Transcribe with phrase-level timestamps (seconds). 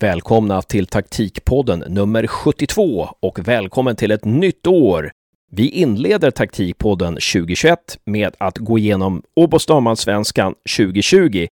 [0.00, 5.10] Välkomna till taktikpodden nummer 72 och välkommen till ett nytt år.
[5.50, 11.46] Vi inleder taktikpodden 2021 med att gå igenom Åbos damallsvenskan 2020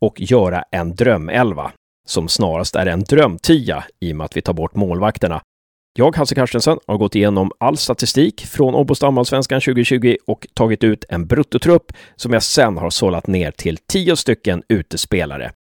[0.00, 1.72] och göra en drömelva
[2.06, 5.40] som snarast är en drömtia i och med att vi tar bort målvakterna.
[5.98, 11.04] Jag, Hasse Carstensen, har gått igenom all statistik från Åbos damallsvenskan 2020 och tagit ut
[11.08, 15.52] en bruttotrupp som jag sen har sållat ner till tio stycken utespelare.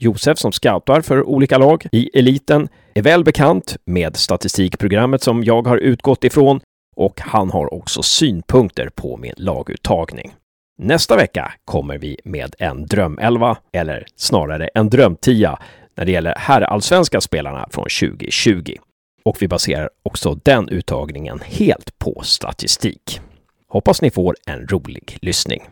[0.00, 5.66] Josef som scoutar för olika lag i eliten är väl bekant med statistikprogrammet som jag
[5.66, 6.60] har utgått ifrån
[6.96, 10.32] och han har också synpunkter på min laguttagning.
[10.78, 15.58] Nästa vecka kommer vi med en drömelva, eller snarare en drömtia,
[15.96, 18.74] när det gäller herrallsvenska spelarna från 2020.
[19.24, 23.20] Och vi baserar också den uttagningen helt på statistik.
[23.68, 25.62] Hoppas ni får en rolig lyssning.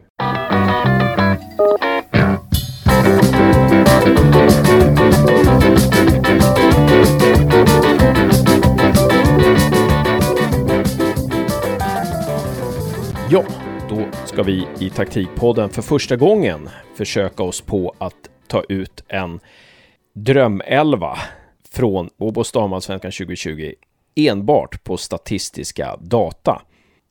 [13.31, 13.45] Ja,
[13.89, 18.15] då ska vi i taktikpodden för första gången försöka oss på att
[18.49, 19.41] ta ut en
[20.15, 21.19] drömelva
[21.73, 23.73] från Åbos damallsvenskan 2020
[24.15, 26.63] enbart på statistiska data.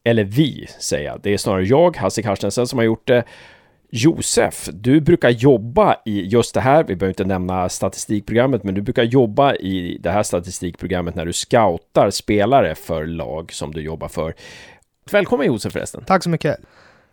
[0.03, 1.19] Eller vi, säger jag.
[1.23, 3.23] Det är snarare jag, Hasse Carstensen, som har gjort det.
[3.97, 8.81] Josef, du brukar jobba i just det här, vi behöver inte nämna statistikprogrammet, men du
[8.81, 14.07] brukar jobba i det här statistikprogrammet när du scoutar spelare för lag som du jobbar
[14.07, 14.33] för.
[15.11, 16.03] Välkommen Josef förresten.
[16.07, 16.57] Tack så mycket.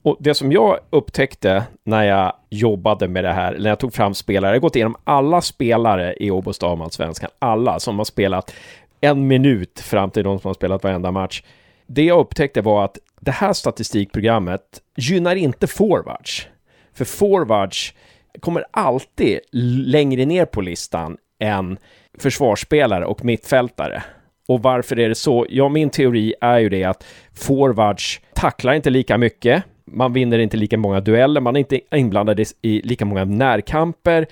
[0.02, 4.14] Och det som jag upptäckte när jag jobbade med det här, när jag tog fram
[4.14, 8.54] spelare, jag har gått igenom alla spelare i Åbos damallsvenskan, alla som har spelat
[9.00, 11.42] en minut fram till de som har spelat varenda match.
[11.86, 14.62] Det jag upptäckte var att det här statistikprogrammet
[14.96, 16.48] gynnar inte forwards.
[16.94, 17.94] För forwards
[18.40, 19.38] kommer alltid
[19.86, 21.78] längre ner på listan än
[22.18, 24.02] försvarsspelare och mittfältare.
[24.48, 25.46] Och varför är det så?
[25.48, 27.04] Ja, min teori är ju det att
[27.34, 29.64] forwards tacklar inte lika mycket.
[29.84, 34.26] Man vinner inte lika många dueller, man är inte inblandad i lika många närkamper.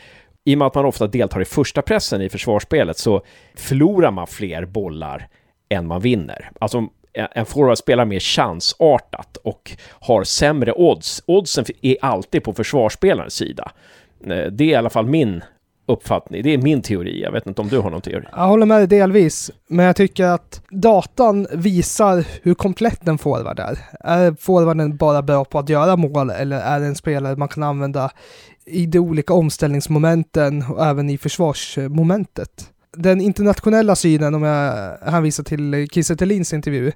[0.45, 3.23] I och med att man ofta deltar i första pressen i försvarsspelet så
[3.55, 5.29] förlorar man fler bollar
[5.69, 6.51] än man vinner.
[6.59, 11.23] Alltså en forward spelar mer chansartat och har sämre odds.
[11.27, 13.73] Oddsen är alltid på försvarsspelarens sida.
[14.27, 15.43] Eh, det är i alla fall min
[15.87, 16.43] uppfattning.
[16.43, 17.23] Det är min teori.
[17.23, 18.25] Jag vet inte om du har någon teori?
[18.33, 23.59] Jag håller med dig delvis, men jag tycker att datan visar hur komplett en forward
[23.59, 23.79] är.
[24.01, 27.63] Är forwarden bara bra på att göra mål eller är det en spelare man kan
[27.63, 28.11] använda
[28.67, 32.71] i de olika omställningsmomenten och även i försvarsmomentet?
[32.97, 36.93] Den internationella synen, om jag hänvisar till Kiese Thelins intervju,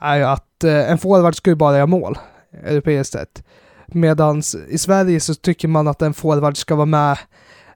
[0.00, 2.18] är ju att eh, en forward ska ju bara göra mål,
[2.64, 3.42] europeiskt sett.
[3.86, 7.18] Medan i Sverige så tycker man att en forward ska vara med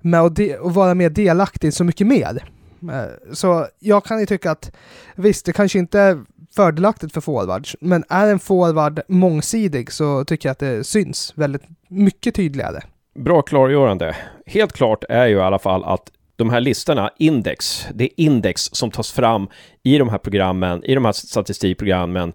[0.00, 2.44] med och, de- och vara mer delaktig så mycket mer.
[2.92, 4.72] Eh, så jag kan ju tycka att
[5.14, 6.20] visst, det kanske inte är
[6.56, 11.62] fördelaktigt för forwards, men är en forward mångsidig så tycker jag att det syns väldigt
[11.88, 12.80] mycket tydligare.
[13.18, 14.16] Bra klargörande.
[14.46, 18.62] Helt klart är ju i alla fall att de här listorna, index, det är index
[18.62, 19.48] som tas fram
[19.82, 22.32] i de här programmen, i de här statistikprogrammen,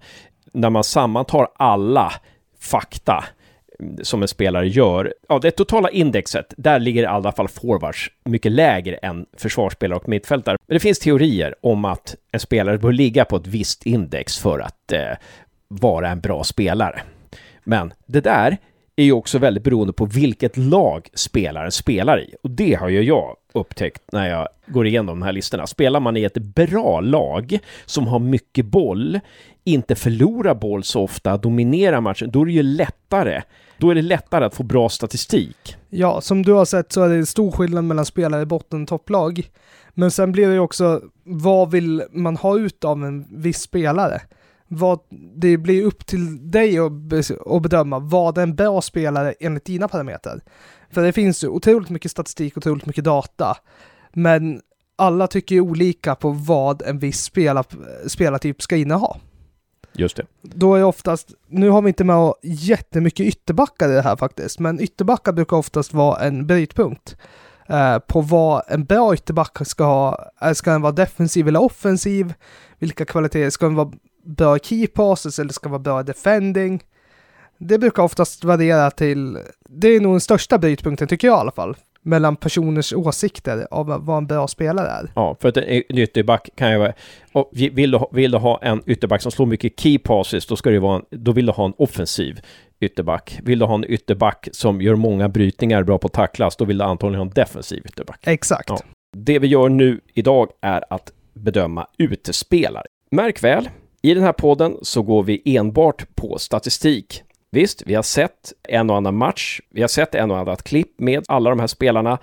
[0.53, 2.13] när man sammantar alla
[2.59, 3.25] fakta
[3.79, 5.13] mm, som en spelare gör.
[5.29, 10.09] Ja, det totala indexet, där ligger i alla fall forwards mycket lägre än försvarsspelare och
[10.09, 10.57] mittfältare.
[10.67, 14.59] Men det finns teorier om att en spelare bör ligga på ett visst index för
[14.59, 15.17] att eh,
[15.67, 17.01] vara en bra spelare.
[17.63, 18.57] Men det där
[18.95, 22.35] är ju också väldigt beroende på vilket lag spelaren spelar i.
[22.43, 25.67] Och det har ju jag upptäckt när jag går igenom de här listorna.
[25.67, 29.19] Spelar man i ett bra lag som har mycket boll,
[29.63, 33.41] inte förlorar boll så ofta, dominerar matchen, då är det ju lättare.
[33.77, 35.75] Då är det lättare att få bra statistik.
[35.89, 38.87] Ja, som du har sett så är det stor skillnad mellan spelare i botten och
[38.87, 39.49] topplag.
[39.93, 44.21] Men sen blir det ju också, vad vill man ha ut av en viss spelare?
[44.67, 44.99] Vad,
[45.35, 49.87] det blir upp till dig att, be, att bedöma vad en bra spelare enligt dina
[49.87, 50.41] parametrar.
[50.91, 53.57] För det finns ju otroligt mycket statistik och otroligt mycket data.
[54.13, 54.61] Men
[54.95, 57.65] alla tycker ju olika på vad en viss spelar,
[58.07, 59.17] spelartyp ska inneha.
[59.93, 60.25] Just det.
[60.41, 64.79] Då är oftast, nu har vi inte med jättemycket ytterbackar i det här faktiskt, men
[64.79, 67.17] ytterbackar brukar oftast vara en brytpunkt
[67.67, 70.31] eh, på vad en bra ytterback ska ha.
[70.41, 72.33] Eh, Ska den vara defensiv eller offensiv?
[72.79, 73.49] Vilka kvaliteter?
[73.49, 73.91] Ska den vara
[74.25, 76.83] bra key passes eller ska vara bra defending?
[77.57, 79.37] Det brukar oftast variera till,
[79.69, 84.05] det är nog den största brytpunkten tycker jag i alla fall, mellan personers åsikter av
[84.05, 85.11] vad en bra spelare är.
[85.15, 86.93] Ja, för att en ytterback kan ju vara...
[87.33, 90.69] Och vill, du vill du ha en ytterback som slår mycket key passes, då, ska
[90.69, 92.39] det vara en, då vill du ha en offensiv
[92.79, 93.39] ytterback.
[93.43, 96.77] Vill du ha en ytterback som gör många brytningar, bra på att tacklas, då vill
[96.77, 98.19] du antagligen ha en defensiv ytterback.
[98.23, 98.69] Exakt.
[98.69, 98.79] Ja.
[99.17, 102.85] Det vi gör nu idag är att bedöma utespelare.
[103.11, 103.69] Märk väl,
[104.05, 107.23] i den här podden så går vi enbart på statistik.
[107.51, 110.99] Visst, vi har sett en och annan match, vi har sett en och annat klipp
[110.99, 112.17] med alla de här spelarna,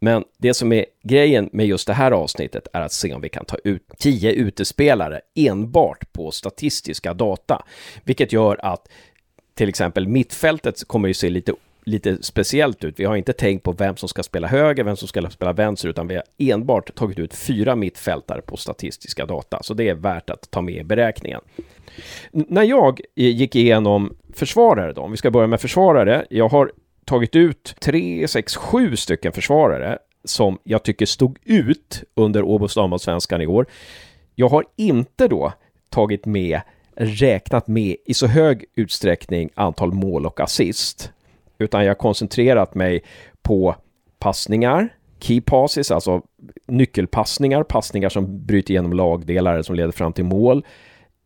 [0.00, 3.28] men det som är grejen med just det här avsnittet är att se om vi
[3.28, 7.62] kan ta ut 10 utespelare enbart på statistiska data,
[8.04, 8.88] vilket gör att
[9.54, 11.52] till exempel mittfältet kommer ju se lite
[11.88, 13.00] lite speciellt ut.
[13.00, 15.88] Vi har inte tänkt på vem som ska spela höger, vem som ska spela vänster,
[15.88, 20.30] utan vi har enbart tagit ut fyra mittfältare på statistiska data, så det är värt
[20.30, 21.40] att ta med i beräkningen.
[22.30, 26.72] när jag eh, gick igenom försvarare då, om vi ska börja med försvarare, jag har
[27.04, 33.42] tagit ut tre, sex, sju stycken försvarare som jag tycker stod ut under Åbos damallsvenskan
[33.42, 33.66] i år.
[34.34, 35.52] Jag har inte då
[35.90, 36.60] tagit med
[36.94, 41.12] räknat med i så hög utsträckning antal mål och assist
[41.58, 43.04] utan jag har koncentrerat mig
[43.42, 43.74] på
[44.18, 44.88] passningar,
[45.20, 46.22] key passes, alltså
[46.66, 50.64] nyckelpassningar, passningar som bryter igenom lagdelar som leder fram till mål.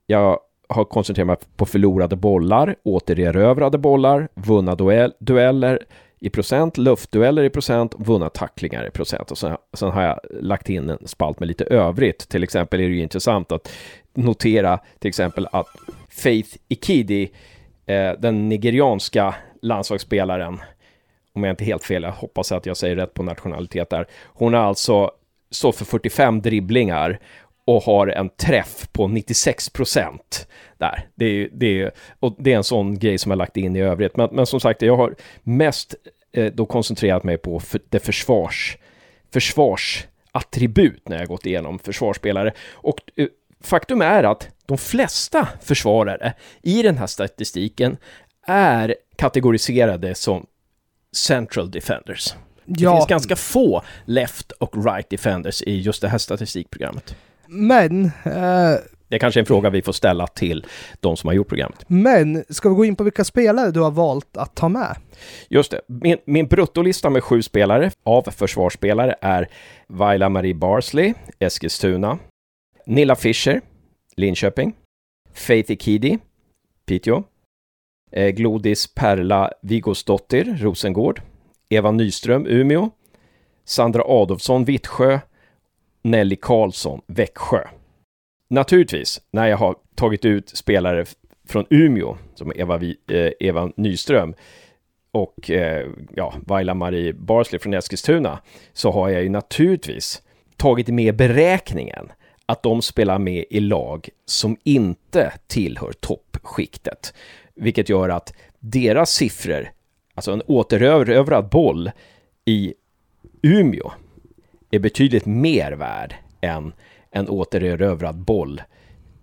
[0.07, 0.39] Jag
[0.69, 5.79] har koncentrerat mig på förlorade bollar, återerövrade bollar, vunna duell, dueller
[6.21, 9.31] i procent, luftdueller i procent, vunna tacklingar i procent.
[9.31, 12.29] Och sen, sen, har jag lagt in en spalt med lite övrigt.
[12.29, 13.73] Till exempel är det ju intressant att
[14.15, 15.67] notera till exempel att
[16.09, 17.33] Faith Ikidi,
[17.87, 20.61] eh, den nigerianska landslagsspelaren,
[21.33, 24.07] om jag inte är helt fel, jag hoppas att jag säger rätt på nationalitet där.
[24.25, 25.11] Hon har alltså
[25.51, 27.19] stått för 45 dribblingar
[27.65, 30.49] och har en träff på 96 procent
[30.79, 31.09] där.
[31.15, 33.81] Det är, det, är, och det är en sån grej som jag lagt in i
[33.81, 34.17] övrigt.
[34.17, 35.95] Men, men som sagt, jag har mest
[36.33, 38.79] eh, då koncentrerat mig på för, det försvars,
[39.33, 42.53] försvarsattribut när jag gått igenom försvarsspelare.
[42.73, 43.27] Och eh,
[43.61, 47.97] faktum är att de flesta försvarare i den här statistiken
[48.47, 50.47] är kategoriserade som
[51.17, 52.35] central defenders.
[52.65, 52.97] Det ja.
[52.97, 57.17] finns ganska få left och right defenders i just det här statistikprogrammet.
[57.47, 58.05] Men...
[58.05, 58.75] Eh,
[59.09, 60.67] det är kanske är en fråga vi får ställa till
[61.01, 61.85] de som har gjort programmet.
[61.87, 64.97] Men, ska vi gå in på vilka spelare du har valt att ta med?
[65.49, 65.81] Just det.
[65.87, 69.49] Min, min bruttolista med sju spelare av försvarsspelare är
[69.87, 72.19] Vaila Marie Barsley, Eskilstuna,
[72.87, 73.61] Nilla Fischer,
[74.17, 74.73] Linköping,
[75.35, 76.19] Faith Ikidi,
[76.87, 77.25] Piteå,
[78.13, 81.23] Eh, Glodis Perla Vigosdottir, Rosengård,
[81.69, 82.91] Eva Nyström, Umeå,
[83.65, 85.19] Sandra Adolfsson, Vittsjö,
[86.03, 87.65] Nelly Karlsson, Växjö.
[88.51, 91.05] Naturligtvis, när jag har tagit ut spelare
[91.49, 92.81] från Umeå, som Eva,
[93.11, 94.35] eh, Eva Nyström,
[95.13, 98.39] och eh, ja, Vaila-Marie Barsley från Eskilstuna,
[98.73, 100.23] så har jag ju naturligtvis
[100.57, 102.13] tagit med beräkningen
[102.47, 107.15] att de spelar med i lag som inte tillhör toppskiktet
[107.55, 109.71] vilket gör att deras siffror,
[110.15, 111.91] alltså en återerövrad boll
[112.45, 112.75] i
[113.43, 113.93] Umeå,
[114.71, 116.73] är betydligt mer värd än
[117.11, 118.63] en återerövrad boll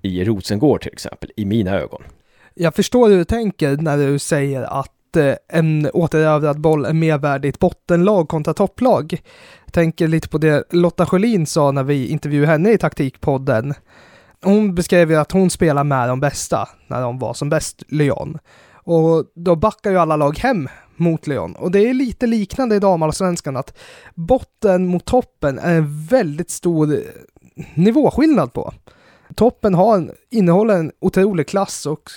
[0.02, 2.04] i Rosengård till exempel, i mina ögon.
[2.54, 7.18] Jag förstår hur du tänker när du säger att eh, en återerövrad boll är mer
[7.18, 9.22] värd i ett bottenlag kontra topplag.
[9.66, 13.74] Jag tänker lite på det Lotta Schelin sa när vi intervjuade henne i taktikpodden
[14.42, 18.38] hon beskrev ju att hon spelar med de bästa när de var som bäst, Lyon.
[18.74, 21.56] Och då backar ju alla lag hem mot Lyon.
[21.56, 23.78] Och det är lite liknande i damallsvenskan att
[24.16, 27.00] botten mot toppen är en väldigt stor eh,
[27.74, 28.74] nivåskillnad på.
[29.36, 32.12] Toppen har en, innehåller en otrolig klass och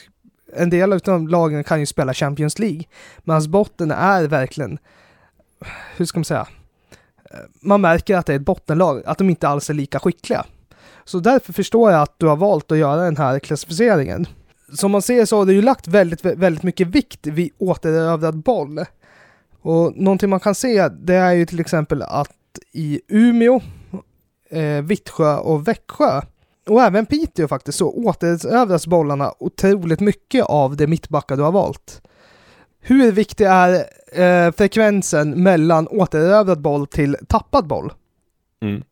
[0.56, 2.84] en del av lagen kan ju spela Champions League.
[3.24, 4.78] Medan botten är verkligen,
[5.96, 6.46] hur ska man säga,
[7.30, 10.46] eh, man märker att det är ett bottenlag, att de inte alls är lika skickliga.
[11.04, 14.26] Så därför förstår jag att du har valt att göra den här klassificeringen.
[14.74, 18.84] Som man ser så har du ju lagt väldigt, väldigt mycket vikt vid återövrad boll.
[19.62, 22.30] Och någonting man kan se, det är ju till exempel att
[22.72, 23.60] i Umeå,
[24.50, 26.20] eh, Vittsjö och Växjö
[26.68, 32.02] och även Piteå faktiskt, så återövras bollarna otroligt mycket av det mittbackar du har valt.
[32.80, 33.74] Hur viktig är
[34.12, 37.92] eh, frekvensen mellan återövrad boll till tappad boll?
[38.62, 38.82] Mm.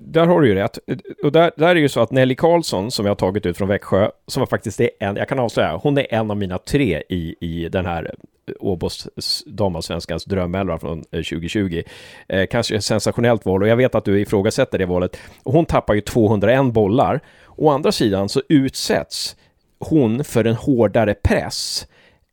[0.00, 0.78] Där har du ju rätt.
[1.22, 3.56] Och där, där är det ju så att Nelly Karlsson, som jag har tagit ut
[3.56, 7.02] från Växjö, som faktiskt är en, jag kan avslöja, hon är en av mina tre
[7.08, 9.08] i, i den här eh, Åbos
[9.46, 11.82] damallsvenskans drömelva från eh, 2020.
[12.28, 15.16] Eh, kanske ett sensationellt val och jag vet att du ifrågasätter det valet.
[15.44, 17.20] Hon tappar ju 201 bollar.
[17.46, 19.36] Å andra sidan så utsätts
[19.78, 21.86] hon för en hårdare press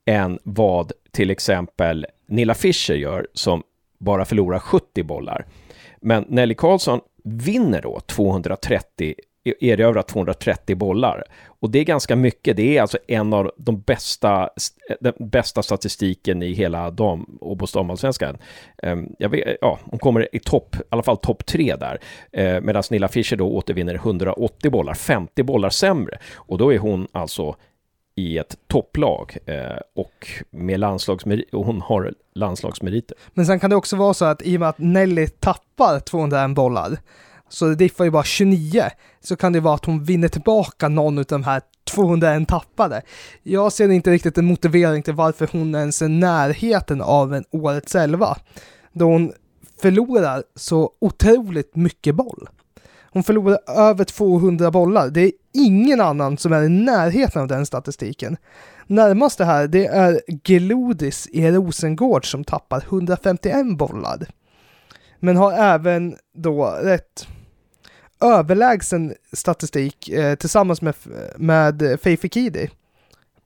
[0.05, 3.63] än vad till exempel Nilla Fischer gör som
[3.97, 5.45] bara förlorar 70 bollar.
[6.01, 9.15] Men Nelly Karlsson vinner då 230
[9.45, 11.23] e-, erövrar 230 bollar.
[11.45, 12.57] Och det är ganska mycket.
[12.57, 14.49] Det är alltså en av de bästa,
[14.89, 18.37] eh, den bästa statistiken i hela dam och damallsvenskan.
[18.83, 21.99] Ehm, jag vet, ja, hon kommer i topp, i alla fall topp tre där.
[22.31, 26.17] Ehm, medan Nilla Fischer då återvinner 180 bollar, 50 bollar sämre.
[26.35, 27.55] Och då är hon alltså
[28.15, 33.17] i ett topplag eh, och med landslagsmerit, och hon har landslagsmeriter.
[33.33, 36.55] Men sen kan det också vara så att i och med att Nelly tappar 201
[36.55, 36.97] bollar,
[37.49, 38.83] så det diffar ju bara 29,
[39.21, 43.01] så kan det vara att hon vinner tillbaka någon av de här 201 tappade.
[43.43, 47.95] Jag ser inte riktigt en motivering till varför hon ens är närheten av en årets
[47.95, 48.37] elva,
[48.93, 49.33] då hon
[49.81, 52.47] förlorar så otroligt mycket boll.
[53.15, 55.09] Hon förlorar över 200 bollar.
[55.09, 58.37] Det är ingen annan som är i närheten av den statistiken.
[58.87, 64.27] Närmast det här, det är Gelodis i Rosengård som tappar 151 bollar.
[65.19, 67.27] Men har även då rätt
[68.21, 70.95] överlägsen statistik eh, tillsammans med,
[71.37, 72.69] med Faye Fikidi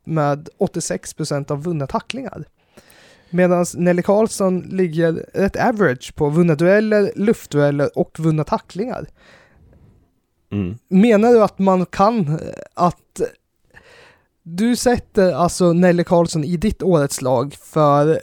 [0.03, 2.43] med 86 procent av vunna tacklingar.
[3.29, 9.07] Medan Nelly Karlsson ligger rätt average på vunna dueller, luftdueller och vunna tacklingar.
[10.51, 10.77] Mm.
[10.87, 12.39] Menar du att man kan,
[12.73, 13.21] att
[14.43, 18.21] du sätter alltså Nelly Karlsson i ditt årets lag för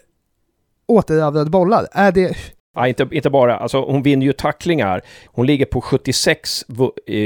[0.86, 1.86] återerövrade bollar?
[1.92, 2.36] Är det...
[2.74, 5.00] Ja, inte, inte bara, alltså hon vinner ju tacklingar.
[5.26, 6.64] Hon ligger på 76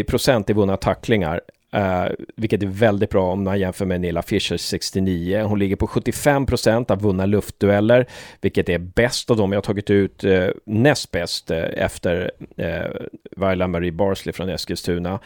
[0.07, 1.41] procent i vunna tacklingar.
[1.77, 5.43] Uh, vilket är väldigt bra om man jämför med Nilla Fischer 69.
[5.43, 8.07] Hon ligger på 75 procent av vunna luftdueller,
[8.41, 13.67] vilket är bäst av dem jag tagit ut, uh, näst bäst uh, efter uh, Vaila
[13.67, 15.19] Marie Barsley från Eskilstuna.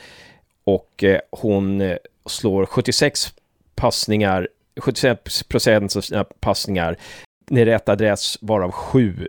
[0.65, 1.97] Och hon
[2.27, 3.35] slår 76
[3.75, 6.97] passningar, 76 procent av sina passningar
[7.51, 9.29] med rätt adress, varav sju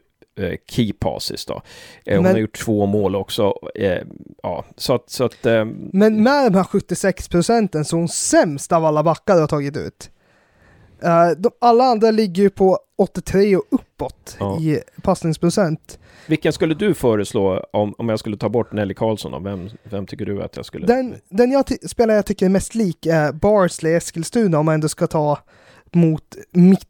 [0.68, 1.62] key passes då.
[2.06, 3.54] Eh, hon men, har gjort två mål också.
[3.76, 4.02] Eh,
[4.44, 5.10] ja, så att...
[5.10, 9.04] Så att eh, men med de här 76 procenten så är hon sämst av alla
[9.04, 10.12] backar har tagit ut.
[11.38, 14.60] De, alla andra ligger ju på 83 och uppåt ja.
[14.60, 16.00] i passningsprocent.
[16.28, 19.32] Vilken skulle du föreslå om, om jag skulle ta bort Nelly Karlsson?
[19.32, 19.40] Då?
[19.40, 20.88] Vem, vem tycker du att jag skulle...
[20.88, 24.90] Den, den jag spelar jag tycker är mest lik är Barsley Eskilstuna om man ändå
[24.90, 25.40] ska ta
[25.92, 26.88] mot mitt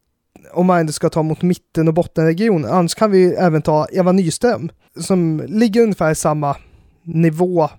[0.53, 2.71] om man ändå ska ta mot mitten och bottenregionen.
[2.71, 6.57] Annars kan vi även ta Eva Nyström som ligger ungefär i samma
[7.03, 7.69] nivå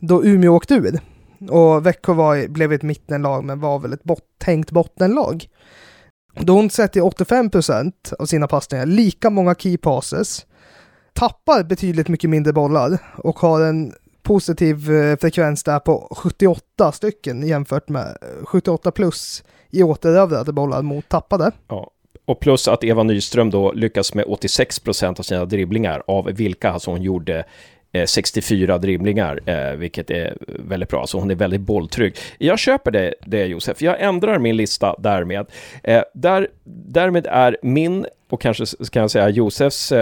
[0.00, 1.00] då Umeå åkte ur.
[1.50, 5.44] Och Växjö var, blev ett mittenlag men var väl ett bot, tänkt bottenlag.
[6.40, 10.46] Då hon sätter 85 procent av sina passningar, lika många key passes,
[11.12, 17.46] tappar betydligt mycket mindre bollar och har en positiv eh, frekvens där på 78 stycken
[17.46, 21.52] jämfört med 78 plus i återövrade bollar mot tappade.
[21.68, 21.90] Ja,
[22.26, 26.70] och plus att Eva Nyström då lyckas med 86 procent av sina dribblingar, av vilka
[26.70, 27.44] alltså hon gjorde
[27.92, 31.06] eh, 64 dribblingar, eh, vilket är väldigt bra.
[31.06, 32.16] Så hon är väldigt bolltrygg.
[32.38, 33.82] Jag köper det, det Josef.
[33.82, 35.46] Jag ändrar min lista därmed.
[35.82, 39.92] Eh, där, därmed är min, och kanske kan jag säga Josefs,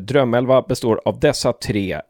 [0.00, 2.00] drömelva består av dessa tre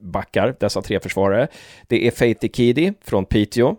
[0.00, 1.48] backar, dessa tre försvarare.
[1.86, 3.76] Det är Feiti Kidi från Piteå,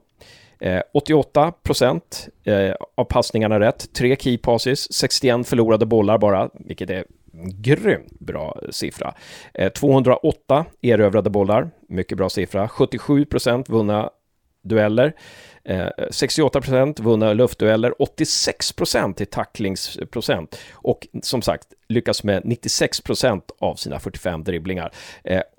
[0.59, 6.89] Eh, 88 procent eh, av passningarna rätt, tre key passes, 61 förlorade bollar bara, vilket
[6.89, 7.05] är
[7.43, 9.13] grymt bra siffra.
[9.53, 12.67] Eh, 208 erövrade bollar, mycket bra siffra.
[12.67, 14.09] 77 procent vunna
[14.63, 15.13] dueller.
[15.63, 23.01] Eh, 68 procent vunna luftdueller, 86 procent i tacklingsprocent och som sagt lyckas med 96
[23.01, 24.91] procent av sina 45 dribblingar.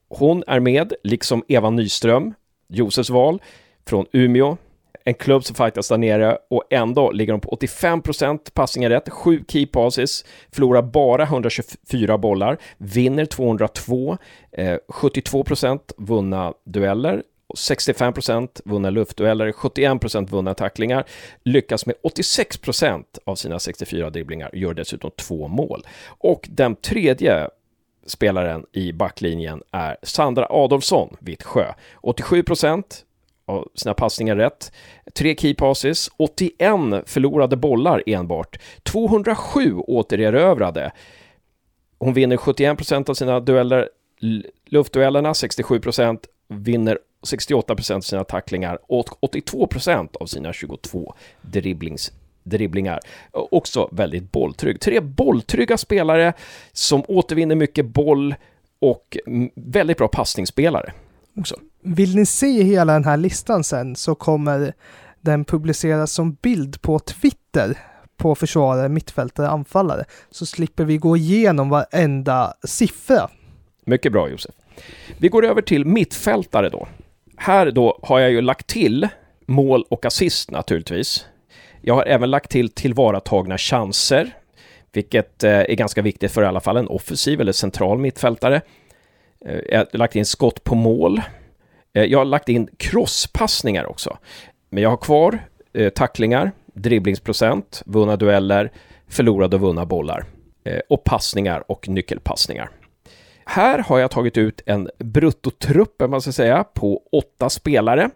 [0.08, 2.34] Hon är med, liksom Eva Nyström,
[2.68, 3.42] Josefs val,
[3.86, 4.56] från Umeå,
[5.04, 9.44] en klubb som fightas där nere och ändå ligger de på 85% passningar rätt, 7
[9.48, 14.18] key passes, förlorar bara 124 bollar, vinner 202,
[14.52, 17.22] eh, 72% vunna dueller,
[17.56, 21.04] 65% vunna luftdueller, 71% vunna tacklingar,
[21.44, 25.82] lyckas med 86% av sina 64 dribblingar, gör dessutom två mål.
[26.06, 27.48] Och den tredje
[28.06, 31.74] spelaren i backlinjen är Sandra Adolfsson, Vittsjö.
[32.02, 33.04] 87%
[33.50, 34.72] av sina passningar rätt.
[35.14, 36.54] Tre key passes, 81
[37.06, 40.92] förlorade bollar enbart, 207 återerövrade.
[41.98, 43.88] Hon vinner 71% av sina dueller,
[44.66, 53.00] luftduellerna, 67% vinner 68 av sina tacklingar och 82% av sina 22 dribblings dribblingar.
[53.32, 54.80] Också väldigt bolltrygg.
[54.80, 56.32] Tre bolltrygga spelare
[56.72, 58.34] som återvinner mycket boll
[58.78, 59.16] och
[59.54, 60.92] väldigt bra passningsspelare
[61.40, 61.54] också.
[61.82, 64.72] Vill ni se hela den här listan sen så kommer
[65.20, 67.78] den publiceras som bild på Twitter
[68.16, 70.04] på försvarare, mittfältare, anfallare.
[70.30, 73.28] Så slipper vi gå igenom varenda siffra.
[73.84, 74.54] Mycket bra Josef.
[75.18, 76.88] Vi går över till mittfältare då.
[77.36, 79.08] här då har jag ju lagt till
[79.46, 81.26] mål och assist naturligtvis.
[81.80, 84.30] Jag har även lagt till tillvaratagna chanser,
[84.92, 88.60] vilket eh, är ganska viktigt för i alla fall en offensiv eller central mittfältare.
[89.46, 91.22] Eh, jag har lagt in skott på mål.
[91.92, 94.18] Eh, jag har lagt in crosspassningar också.
[94.70, 95.38] Men jag har kvar
[95.72, 98.72] eh, tacklingar, dribblingsprocent, vunna dueller,
[99.08, 100.24] förlorade och vunna bollar
[100.88, 102.70] och passningar och nyckelpassningar.
[103.44, 108.10] Här har jag tagit ut en bruttotrupp, man ska säga, på åtta spelare.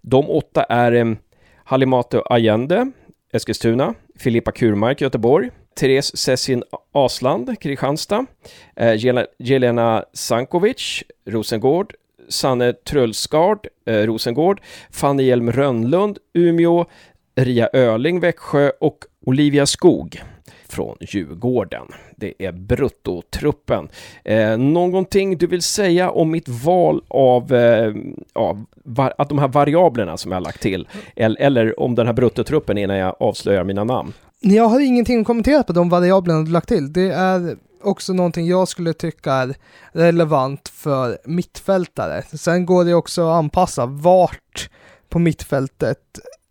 [0.00, 1.16] De åtta är
[1.64, 2.90] Halimatu Allende,
[3.32, 6.62] Eskilstuna, Filippa Kurmark, Göteborg, Therese Sessin
[6.92, 8.26] Asland, Kristianstad,
[8.76, 8.96] eh,
[9.38, 11.94] Jelena Sankovic, Rosengård,
[12.28, 14.60] Sanne Trullsgard, eh, Rosengård,
[14.90, 16.86] Fanny Hjelm Rönnlund, Umeå,
[17.34, 20.22] Ria Öling, Växjö och Olivia Skog
[20.68, 21.86] från Djurgården.
[22.16, 23.88] Det är bruttotruppen.
[24.24, 27.94] Eh, någonting du vill säga om mitt val av, eh,
[28.34, 30.88] ja, var, att de här variablerna som jag har lagt till?
[31.16, 34.12] Eller, eller om den här bruttotruppen innan jag avslöjar mina namn?
[34.40, 36.92] Jag har ingenting att kommentera på de variablerna du lagt till.
[36.92, 39.54] Det är också någonting jag skulle tycka är
[39.92, 42.22] relevant för mittfältare.
[42.22, 44.70] Sen går det också att anpassa vart
[45.08, 45.98] på mittfältet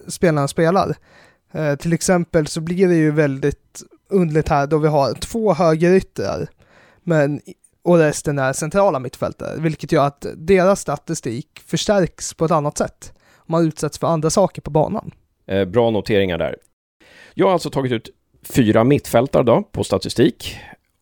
[0.08, 0.96] spelarna spelar.
[1.52, 6.48] Eh, till exempel så blir det ju väldigt underligt här då vi har två högeryttrar
[7.04, 7.42] men,
[7.84, 13.14] och resten är centrala mittfältare, vilket gör att deras statistik förstärks på ett annat sätt.
[13.46, 15.12] Man utsätts för andra saker på banan.
[15.48, 16.56] Eh, bra noteringar där.
[17.34, 18.10] Jag har alltså tagit ut
[18.44, 20.58] fyra mittfältare då på statistik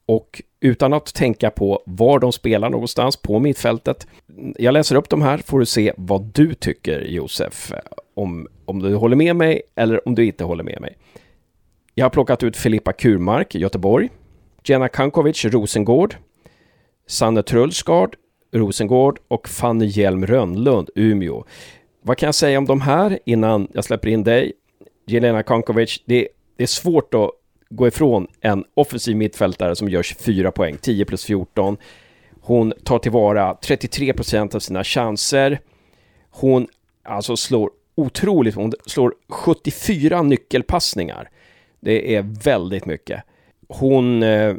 [0.05, 4.07] och utan att tänka på var de spelar någonstans på mittfältet.
[4.57, 7.71] Jag läser upp de här får du se vad du tycker Josef,
[8.19, 10.97] om, om du håller med mig eller om du inte håller med mig.
[11.93, 14.09] Jag har plockat ut Filippa Kurmark, Göteborg,
[14.63, 16.15] Jenna Kankovic, Rosengård,
[17.07, 18.15] Sanne Trullsgard,
[18.51, 21.45] Rosengård och Fanny Hjelm Rönnlund, Umeå.
[22.01, 24.53] Vad kan jag säga om de här innan jag släpper in dig?
[25.05, 27.31] Jelena Kankovic, det, det är svårt att
[27.69, 31.77] gå ifrån en offensiv mittfältare som gör 24 poäng, 10 plus 14.
[32.41, 35.59] Hon tar tillvara 33 procent av sina chanser.
[36.29, 36.67] Hon
[37.03, 41.29] alltså slår otroligt, hon slår 74 nyckelpassningar.
[41.79, 43.23] Det är väldigt mycket.
[43.67, 44.55] Hon eh,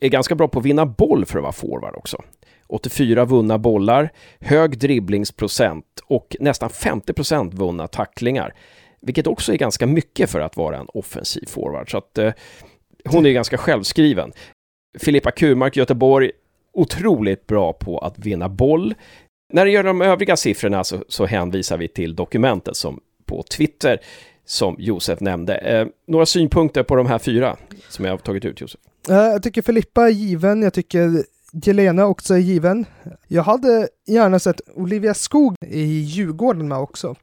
[0.00, 2.22] är ganska bra på att vinna boll för att vara forward också.
[2.66, 8.54] 84 vunna bollar, hög dribblingsprocent och nästan 50 vunna tacklingar.
[9.00, 11.90] Vilket också är ganska mycket för att vara en offensiv forward.
[11.90, 12.32] Så att, eh,
[13.04, 14.32] hon är ganska självskriven.
[14.98, 16.30] Filippa Kurmark, Göteborg,
[16.72, 18.94] otroligt bra på att vinna boll.
[19.52, 24.00] När det gäller de övriga siffrorna så, så hänvisar vi till dokumentet som på Twitter
[24.44, 25.54] som Josef nämnde.
[25.54, 27.56] Eh, några synpunkter på de här fyra
[27.88, 28.80] som jag har tagit ut, Josef?
[29.08, 32.86] Eh, jag tycker Filippa är given, jag tycker Jelena också är given.
[33.28, 37.14] Jag hade gärna sett Olivia Skog i Djurgården med också.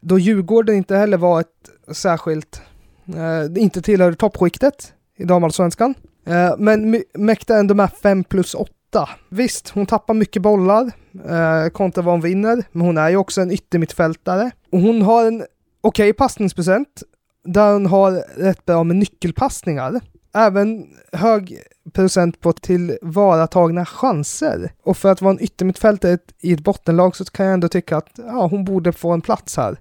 [0.00, 2.62] Då Djurgården inte heller var ett särskilt,
[3.06, 5.94] eh, inte tillhörde toppskiktet i damallsvenskan.
[6.26, 9.08] Eh, men mäktar ändå med 5 plus 8.
[9.28, 10.92] Visst, hon tappar mycket bollar
[11.28, 14.50] eh, kontra vad hon vinner, men hon är ju också en yttermittfältare.
[14.72, 15.44] Och hon har en
[15.80, 17.02] okej okay, passningsprocent,
[17.44, 20.00] där hon har rätt bra med nyckelpassningar.
[20.34, 21.58] Även hög
[21.92, 24.72] procent på tillvaratagna chanser.
[24.82, 28.10] Och för att vara en yttermittfältare i ett bottenlag så kan jag ändå tycka att
[28.16, 29.76] ja, hon borde få en plats här.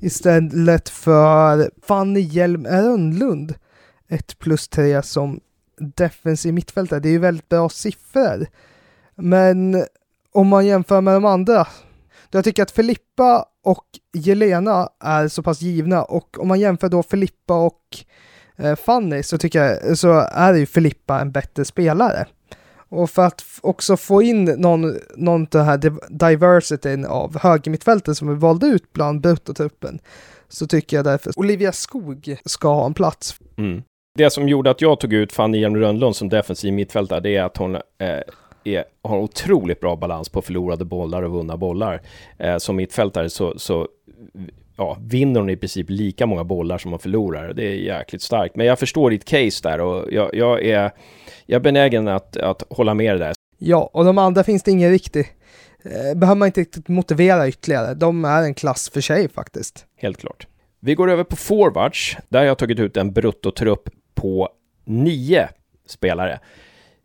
[0.00, 3.54] Istället för Fanny Hjelm Rönnlund.
[4.08, 5.40] 1 plus 3 som
[5.78, 7.00] defensiv mittfältare.
[7.00, 8.46] Det är ju väldigt bra siffror.
[9.14, 9.84] Men
[10.32, 11.66] om man jämför med de andra
[12.34, 17.02] jag tycker att Filippa och Jelena är så pass givna och om man jämför då
[17.02, 17.80] Filippa och
[18.56, 22.26] eh, Fanny så tycker jag så är ju Filippa en bättre spelare.
[22.74, 28.34] Och för att också få in någon, någon den här diversityn av högermittfältet som vi
[28.34, 29.98] valde ut bland bruttotruppen
[30.48, 33.36] så tycker jag därför Olivia Skog ska ha en plats.
[33.56, 33.82] Mm.
[34.18, 37.42] Det som gjorde att jag tog ut Fanny Hjelm Rönnlund som defensiv mittfältare, det är
[37.42, 37.80] att hon eh,
[38.64, 42.02] är, har otroligt bra balans på förlorade bollar och vunna bollar.
[42.38, 43.88] Eh, som mittfältare så, så
[44.76, 47.52] ja, vinner hon i princip lika många bollar som hon förlorar.
[47.52, 48.56] Det är jäkligt starkt.
[48.56, 50.90] Men jag förstår ditt case där och jag, jag är,
[51.46, 53.32] jag är benägen att, att hålla med där.
[53.58, 55.26] Ja, och de andra finns det ingen riktig
[55.84, 57.94] eh, behöver man inte riktigt motivera ytterligare.
[57.94, 59.86] De är en klass för sig faktiskt.
[59.96, 60.46] Helt klart.
[60.80, 62.16] Vi går över på forwards.
[62.28, 64.48] Där har jag tagit ut en bruttotrupp på
[64.84, 65.48] nio
[65.86, 66.40] spelare.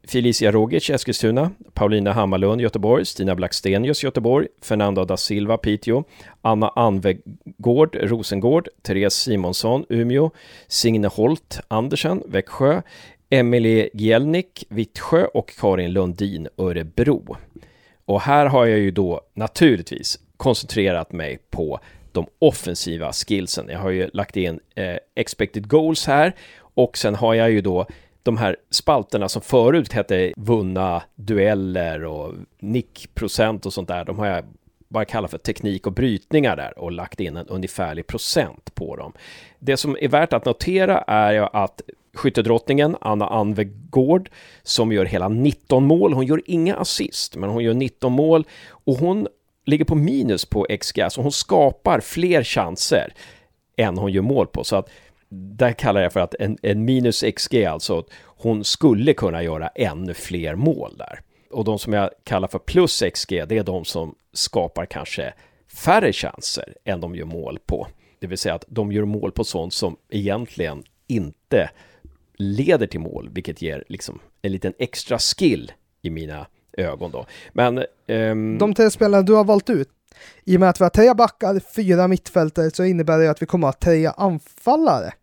[0.07, 6.03] Felicia Rogic, Eskilstuna, Paulina Hammarlund, Göteborg, Stina Blackstenius, Göteborg, Fernando da Silva, Piteå,
[6.41, 10.31] Anna Anvegård, Rosengård, Therese Simonsson, Umeå,
[10.67, 12.81] Signe Holt, Andersen, Växjö,
[13.29, 17.37] Emelie Gielnik, Vittsjö och Karin Lundin, Örebro.
[18.05, 21.79] Och här har jag ju då naturligtvis koncentrerat mig på
[22.11, 23.69] de offensiva skillsen.
[23.69, 27.87] Jag har ju lagt in eh, expected goals här och sen har jag ju då
[28.27, 34.25] de här spalterna som förut hette vunna dueller och nickprocent och sånt där, de har
[34.25, 34.45] jag
[34.87, 39.13] bara kallat för teknik och brytningar där och lagt in en ungefärlig procent på dem.
[39.59, 41.81] Det som är värt att notera är ju att
[42.13, 44.29] skyttedrottningen Anna Anvegård
[44.63, 46.13] som gör hela 19 mål.
[46.13, 49.27] Hon gör inga assist, men hon gör 19 mål och hon
[49.65, 53.13] ligger på minus på XG, så hon skapar fler chanser
[53.77, 54.63] än hon gör mål på.
[54.63, 54.89] Så att
[55.29, 60.13] där kallar jag för att en, en minus XG, alltså hon skulle kunna göra ännu
[60.13, 61.19] fler mål där.
[61.51, 65.33] Och de som jag kallar för plus XG, det är de som skapar kanske
[65.73, 67.87] färre chanser än de gör mål på.
[68.19, 71.69] Det vill säga att de gör mål på sånt som egentligen inte
[72.37, 77.25] leder till mål, vilket ger liksom en liten extra skill i mina ögon då.
[77.53, 77.83] Men...
[78.07, 78.57] Um...
[78.57, 79.89] De tre spelarna du har valt ut,
[80.45, 83.45] i och med att vi har tre backar, fyra mittfältare, så innebär det att vi
[83.45, 85.13] kommer att ha tre anfallare.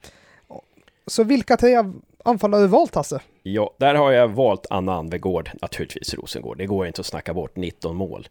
[1.06, 1.84] Så vilka tre
[2.24, 3.20] anfallare har du valt, Hasse?
[3.42, 6.58] Ja, där har jag valt Anna Anvegård, naturligtvis Rosengård.
[6.58, 8.28] Det går inte att snacka bort 19 mål.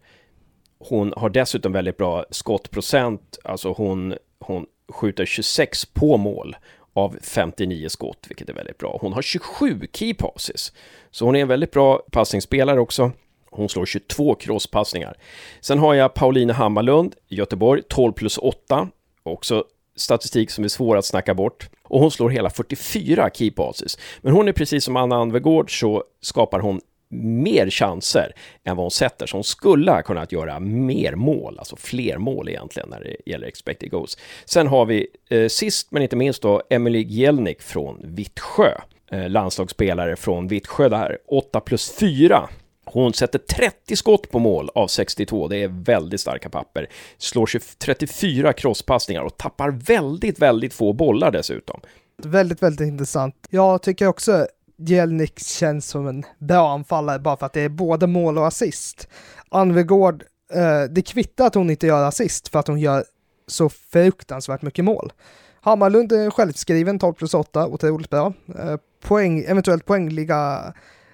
[0.80, 6.56] Hon har dessutom väldigt bra skottprocent, alltså hon, hon skjuter 26 på mål
[6.94, 8.98] av 59 skott, vilket är väldigt bra.
[9.02, 10.74] Hon har 27 key passes,
[11.12, 13.12] så hon är en väldigt bra passningsspelare också.
[13.56, 15.18] Hon slår 22 crosspassningar.
[15.62, 18.88] Sen har jag Paulina Hammarlund, Göteborg, 12 plus 8.
[19.24, 19.64] Också
[19.96, 21.70] statistik som är svår att snacka bort.
[21.84, 23.98] Och hon slår hela 44 key passes.
[24.22, 26.82] Men hon är precis som Anna Anvegård så skapar hon
[27.14, 31.76] mer chanser än vad hon sätter, så hon skulle ha kunnat göra mer mål, alltså
[31.76, 34.18] fler mål egentligen när det gäller expected goals.
[34.46, 38.72] Sen har vi eh, sist men inte minst då Emily Jelnik från Vittsjö,
[39.12, 42.50] eh, landslagsspelare från Vittsjö där, 8 plus 4
[42.94, 46.90] hon sätter 30 skott på mål av 62, det är väldigt starka papper.
[47.18, 51.80] Slår 34 crosspassningar och tappar väldigt, väldigt få bollar dessutom.
[52.24, 53.36] Väldigt, väldigt intressant.
[53.50, 58.08] Jag tycker också Jelnik känns som en bra anfallare bara för att det är både
[58.08, 59.08] mål och assist.
[59.50, 63.04] Anvegård, eh, det kvittar att hon inte gör assist för att hon gör
[63.48, 65.14] så fruktansvärt mycket mål.
[65.62, 68.34] Hammarlund är självskriven 12 plus 8, otroligt bra.
[68.60, 70.74] Eh, poäng, eventuellt poängliga,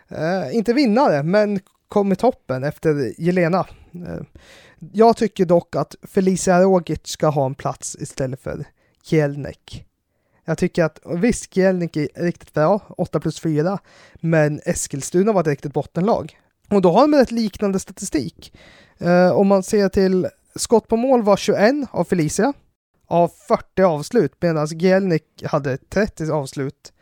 [0.09, 3.67] eh, inte vinnare, men kom i toppen efter Jelena.
[3.93, 4.21] Eh,
[4.93, 8.65] jag tycker dock att Felicia Rogic ska ha en plats istället för
[9.03, 9.85] Jelnek.
[10.45, 13.79] Jag tycker att visst, Jelnik är riktigt bra, 8 plus 4,
[14.21, 16.39] men Eskilstuna var ett riktigt bottenlag.
[16.69, 18.53] Och då har de rätt liknande statistik.
[18.97, 22.53] Eh, om man ser till skott på mål var 21 av Felicia,
[23.07, 26.93] av 40 avslut, medan Gelnik hade 30 avslut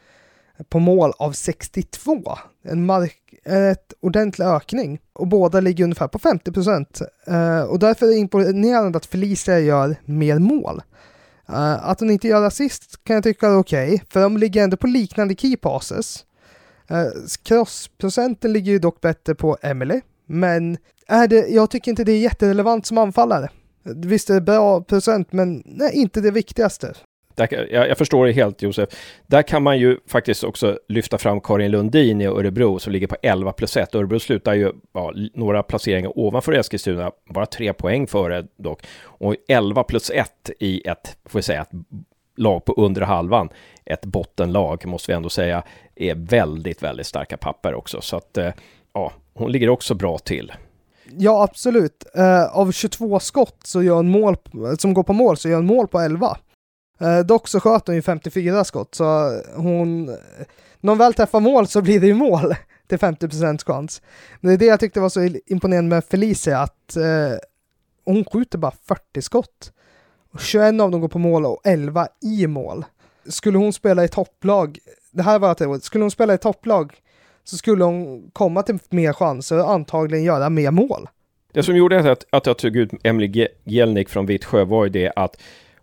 [0.69, 2.37] på mål av 62.
[2.63, 4.99] En mark, ett ordentlig ökning.
[5.13, 7.01] Och båda ligger ungefär på 50 procent.
[7.27, 10.81] Eh, och därför är det imponerande att Felicia gör mer mål.
[11.49, 14.63] Eh, att hon inte gör assist kan jag tycka är okej, okay, för de ligger
[14.63, 16.25] ändå på liknande key passes.
[16.89, 17.05] Eh,
[17.43, 22.19] crossprocenten ligger ju dock bättre på Emily, men är det, jag tycker inte det är
[22.19, 23.49] jätterelevant som anfallare.
[23.83, 26.93] Visst är det bra procent, men nej, inte det viktigaste.
[27.37, 28.89] Där, jag, jag, förstår det helt Josef.
[29.27, 33.15] Där kan man ju faktiskt också lyfta fram Karin Lundin i Örebro som ligger på
[33.21, 33.95] 11 plus 1.
[33.95, 38.81] Örebro slutar ju ja, några placeringar ovanför Eskilstuna, bara tre poäng före dock.
[39.01, 41.71] Och 11 plus 1 i ett, får vi säga, ett
[42.37, 43.49] lag på under halvan,
[43.85, 45.63] ett bottenlag måste vi ändå säga,
[45.95, 48.01] är väldigt, väldigt starka papper också.
[48.01, 48.51] Så att eh,
[48.93, 50.51] ja, hon ligger också bra till.
[51.17, 52.05] Ja, absolut.
[52.17, 54.37] Uh, av 22 skott så gör en mål,
[54.79, 56.37] som går på mål så gör en mål på 11.
[56.99, 60.05] Eh, dock så sköt hon ju 54 skott, så hon...
[60.79, 62.55] När hon väl träffar mål så blir det ju mål
[62.87, 64.01] till 50 chans.
[64.39, 67.37] Men det är det jag tyckte var så imponerande med Felicia, att eh,
[68.05, 69.73] hon skjuter bara 40 skott.
[70.33, 72.85] Och 21 av dem går på mål och 11 i mål.
[73.29, 74.77] Skulle hon spela i topplag,
[75.11, 76.93] det här var jag skulle hon spela i topplag
[77.43, 81.09] så skulle hon komma till mer chanser och antagligen göra mer mål.
[81.53, 85.13] Det som gjorde att, att jag tog ut Emily Jelnik från Vittsjö var ju det
[85.15, 85.37] att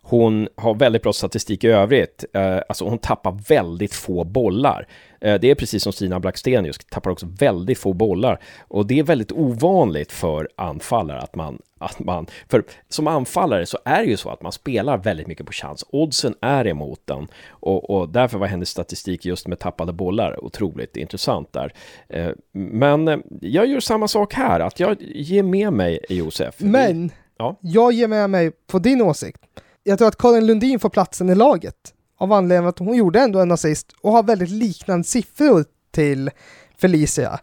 [0.07, 2.25] hon har väldigt bra statistik i övrigt.
[2.33, 4.87] Eh, alltså hon tappar väldigt få bollar.
[5.21, 8.39] Eh, det är precis som Stina Blackstenius, tappar också väldigt få bollar.
[8.67, 12.25] Och det är väldigt ovanligt för anfallare att man, att man...
[12.49, 15.85] För som anfallare så är det ju så att man spelar väldigt mycket på chans.
[15.89, 17.27] Oddsen är emot den.
[17.49, 21.73] Och, och därför var hennes statistik just med tappade bollar otroligt intressant där.
[22.09, 26.55] Eh, men jag gör samma sak här, att jag ger med mig Josef.
[26.57, 27.55] Men, ja.
[27.61, 29.41] jag ger med mig på din åsikt
[29.87, 33.39] jag tror att Karin Lundin får platsen i laget av anledning att hon gjorde ändå
[33.39, 36.31] en assist och har väldigt liknande siffror till
[36.77, 37.39] Felicia.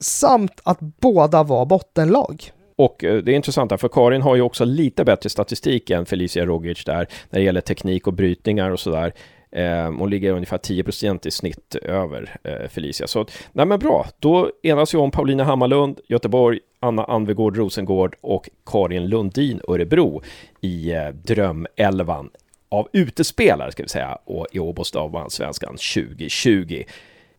[0.00, 2.52] Samt att båda var bottenlag.
[2.76, 6.06] Och eh, det är intressant, här, för Karin har ju också lite bättre statistik än
[6.06, 9.14] Felicia Rogic där, när det gäller teknik och brytningar och sådär.
[9.50, 13.06] Eh, hon ligger ungefär 10% i snitt över eh, Felicia.
[13.06, 18.48] Så nej men bra, då enas vi om Paulina Hammarlund, Göteborg, Anna Anvegård Rosengård och
[18.66, 20.22] Karin Lundin Örebro
[20.60, 22.30] i eh, drömelvan
[22.68, 26.82] av utespelare ska vi säga och i Åbostavan Svenskan 2020.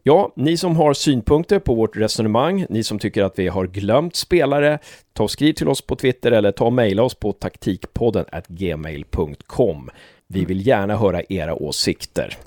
[0.03, 4.15] Ja, ni som har synpunkter på vårt resonemang, ni som tycker att vi har glömt
[4.15, 4.79] spelare,
[5.13, 9.89] ta och skriv till oss på Twitter eller ta och mejla oss på taktikpodden gmail.com.
[10.33, 12.37] Vi vill gärna höra era åsikter.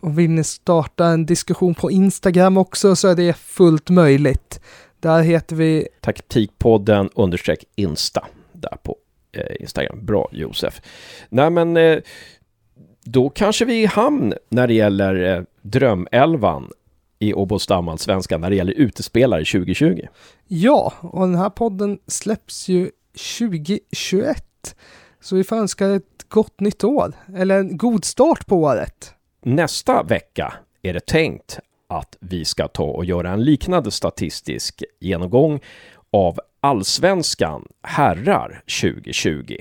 [0.00, 4.60] Och vill ni starta en diskussion på Instagram också så är det fullt möjligt.
[5.00, 8.96] Där heter vi Taktikpodden understreck Insta där på
[9.32, 10.06] eh, Instagram.
[10.06, 10.80] Bra Josef.
[11.28, 11.98] Nej men eh,
[13.04, 16.70] då kanske vi är i hamn när det gäller eh, drömelvan
[17.18, 20.00] i Åbo svenska när det gäller utespelare 2020.
[20.46, 22.90] Ja, och den här podden släpps ju
[23.38, 24.44] 2021.
[25.20, 29.14] Så vi får önska ett gott nytt år, eller en god start på året.
[29.42, 35.60] Nästa vecka är det tänkt att vi ska ta och göra en liknande statistisk genomgång
[36.10, 39.56] av allsvenskan herrar 2020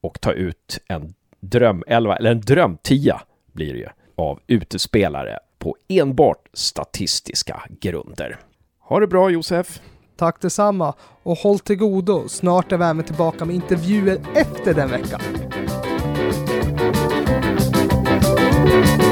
[0.00, 3.20] och ta ut en drömelva, eller en drömtia
[3.52, 8.38] blir det ju, av utespelare på enbart statistiska grunder.
[8.80, 9.80] Ha det bra Josef!
[10.16, 12.28] Tack detsamma och håll till godo.
[12.28, 15.49] Snart är vi även tillbaka med intervjuer efter den veckan.
[18.70, 19.09] thank you